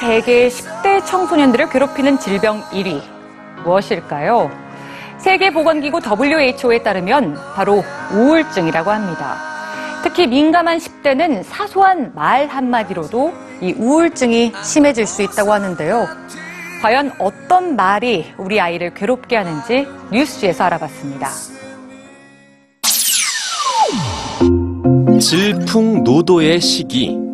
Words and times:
세계 0.00 0.48
10대 0.48 1.06
청소년들을 1.06 1.70
괴롭히는 1.70 2.18
질병 2.18 2.60
1위. 2.64 3.00
무엇일까요? 3.64 4.50
세계보건기구 5.18 6.00
WHO에 6.04 6.82
따르면 6.82 7.38
바로 7.54 7.82
우울증이라고 8.12 8.90
합니다. 8.90 9.38
특히 10.02 10.26
민감한 10.26 10.76
10대는 10.76 11.42
사소한 11.44 12.12
말 12.14 12.46
한마디로도 12.46 13.32
이 13.62 13.72
우울증이 13.72 14.52
심해질 14.62 15.06
수 15.06 15.22
있다고 15.22 15.52
하는데요. 15.52 16.06
과연 16.82 17.12
어떤 17.18 17.74
말이 17.74 18.32
우리 18.36 18.60
아이를 18.60 18.92
괴롭게 18.92 19.34
하는지 19.36 19.88
뉴스에서 20.12 20.64
알아봤습니다. 20.64 21.30
질풍노도의 25.18 26.60
시기. 26.60 27.25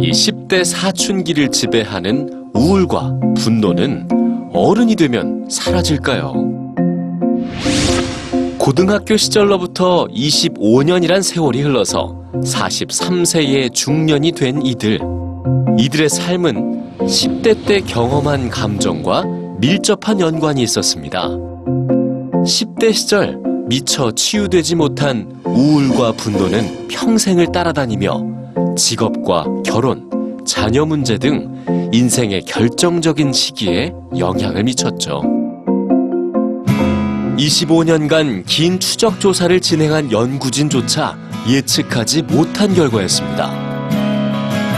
이 0.00 0.12
10대 0.12 0.64
사춘기를 0.64 1.50
지배하는 1.50 2.50
우울과 2.54 3.18
분노는 3.36 4.08
어른이 4.52 4.94
되면 4.94 5.48
사라질까요? 5.50 6.34
고등학교 8.58 9.16
시절로부터 9.16 10.06
25년이란 10.06 11.22
세월이 11.22 11.62
흘러서 11.62 12.16
43세의 12.34 13.74
중년이 13.74 14.32
된 14.32 14.64
이들. 14.64 15.00
이들의 15.78 16.08
삶은 16.08 16.98
10대 17.00 17.66
때 17.66 17.80
경험한 17.80 18.50
감정과 18.50 19.24
밀접한 19.58 20.20
연관이 20.20 20.62
있었습니다. 20.62 21.28
10대 21.28 22.92
시절 22.92 23.40
미처 23.66 24.12
치유되지 24.12 24.76
못한 24.76 25.40
우울과 25.44 26.12
분노는 26.12 26.86
평생을 26.88 27.50
따라다니며 27.52 28.37
직업과 28.76 29.44
결혼, 29.64 30.08
자녀 30.46 30.84
문제 30.84 31.18
등 31.18 31.90
인생의 31.92 32.42
결정적인 32.42 33.32
시기에 33.32 33.92
영향을 34.18 34.64
미쳤죠. 34.64 35.22
25년간 37.38 38.44
긴 38.46 38.80
추적 38.80 39.20
조사를 39.20 39.60
진행한 39.60 40.10
연구진조차 40.10 41.16
예측하지 41.48 42.22
못한 42.22 42.74
결과였습니다. 42.74 43.68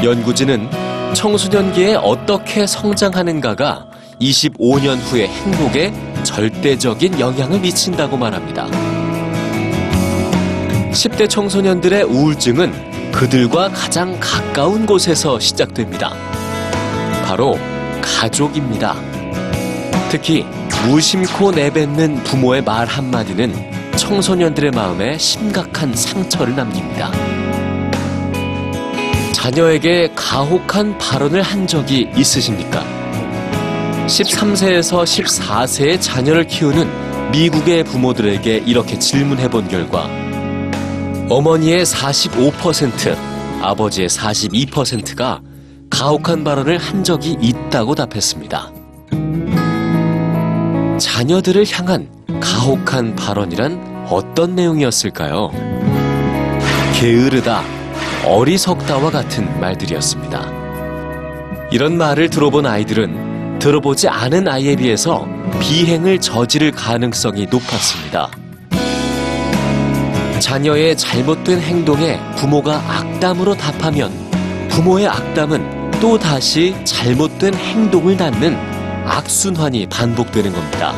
연구진은 0.05 0.69
청소년기에 1.14 1.97
어떻게 1.97 2.67
성장하는가가 2.67 3.86
25년 4.20 4.98
후의 4.98 5.28
행복에 5.28 5.92
절대적인 6.23 7.19
영향을 7.19 7.61
미친다고 7.61 8.17
말합니다. 8.17 8.67
10대 10.92 11.28
청소년들의 11.28 12.05
우울증은 12.05 12.89
그들과 13.12 13.69
가장 13.70 14.16
가까운 14.20 14.86
곳에서 14.86 15.39
시작됩니다. 15.39 16.14
바로 17.25 17.58
가족입니다. 18.00 18.97
특히 20.11 20.44
무심코 20.86 21.50
내뱉는 21.52 22.25
부모의 22.25 22.62
말 22.62 22.86
한마디는 22.86 23.70
청소년들의 23.97 24.70
마음에 24.70 25.19
심각한 25.19 25.94
상처를 25.94 26.56
남깁니다. 26.56 27.12
자녀에게 29.33 30.12
가혹한 30.14 30.98
발언을 30.98 31.42
한 31.42 31.67
적이 31.67 32.08
있으십니까? 32.17 32.84
13세에서 34.06 35.05
14세의 35.05 36.00
자녀를 36.00 36.46
키우는 36.46 37.30
미국의 37.30 37.85
부모들에게 37.85 38.64
이렇게 38.67 38.98
질문해 38.98 39.48
본 39.48 39.68
결과 39.68 40.20
어머니의 41.30 41.85
45%, 41.85 43.17
아버지의 43.63 44.08
42%가 44.08 45.41
가혹한 45.89 46.42
발언을 46.42 46.77
한 46.77 47.05
적이 47.05 47.36
있다고 47.41 47.95
답했습니다. 47.95 48.73
자녀들을 50.98 51.64
향한 51.70 52.08
가혹한 52.41 53.14
발언이란 53.14 54.07
어떤 54.11 54.57
내용이었을까요? 54.57 55.52
게으르다, 56.98 57.62
어리석다와 58.27 59.11
같은 59.11 59.61
말들이었습니다. 59.61 60.51
이런 61.70 61.97
말을 61.97 62.30
들어본 62.30 62.67
아이들은 62.67 63.61
들어보지 63.61 64.08
않은 64.08 64.48
아이에 64.48 64.74
비해서 64.74 65.29
비행을 65.61 66.20
저지를 66.20 66.73
가능성이 66.73 67.47
높았습니다. 67.47 68.39
자녀의 70.40 70.96
잘못된 70.96 71.61
행동에 71.61 72.18
부모가 72.36 72.83
악담으로 72.89 73.55
답하면 73.55 74.11
부모의 74.70 75.06
악담은 75.06 75.90
또 76.01 76.18
다시 76.18 76.74
잘못된 76.84 77.55
행동을 77.55 78.17
낳는 78.17 78.56
악순환이 79.06 79.86
반복되는 79.86 80.52
겁니다. 80.52 80.95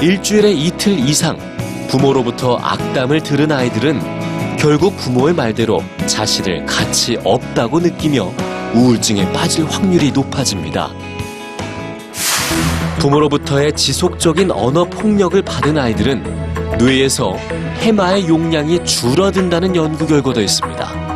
일주일에 0.00 0.52
이틀 0.52 0.98
이상 0.98 1.36
부모로부터 1.88 2.56
악담을 2.56 3.22
들은 3.22 3.50
아이들은 3.50 4.56
결국 4.58 4.96
부모의 4.96 5.34
말대로 5.34 5.82
자신을 6.06 6.66
가치 6.66 7.18
없다고 7.24 7.80
느끼며 7.80 8.32
우울증에 8.74 9.30
빠질 9.32 9.64
확률이 9.66 10.12
높아집니다. 10.12 10.90
부모로부터의 13.00 13.74
지속적인 13.74 14.50
언어 14.50 14.84
폭력을 14.84 15.40
받은 15.42 15.78
아이들은 15.78 16.45
뇌에서 16.78 17.36
해마의 17.78 18.28
용량이 18.28 18.84
줄어든다는 18.84 19.74
연구 19.74 20.06
결과도 20.06 20.40
있습니다. 20.42 21.06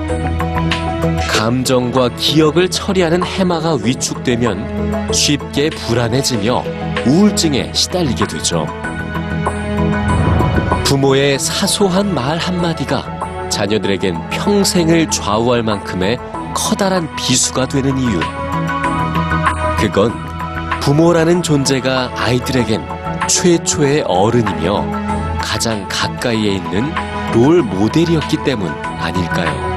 감정과 1.28 2.10
기억을 2.16 2.68
처리하는 2.68 3.22
해마가 3.22 3.78
위축되면 3.82 5.12
쉽게 5.12 5.70
불안해지며 5.70 6.64
우울증에 7.06 7.72
시달리게 7.72 8.26
되죠. 8.26 8.66
부모의 10.84 11.38
사소한 11.38 12.14
말 12.14 12.38
한마디가 12.38 13.48
자녀들에겐 13.48 14.30
평생을 14.30 15.10
좌우할 15.10 15.62
만큼의 15.62 16.18
커다란 16.54 17.14
비수가 17.16 17.68
되는 17.68 17.98
이유. 17.98 18.20
그건 19.78 20.12
부모라는 20.80 21.42
존재가 21.42 22.12
아이들에겐 22.16 22.99
최초의 23.30 24.02
어른이며 24.08 25.38
가장 25.40 25.86
가까이에 25.88 26.56
있는 26.56 26.92
롤 27.32 27.62
모델이었기 27.62 28.38
때문 28.44 28.68
아닐까요? 28.68 29.70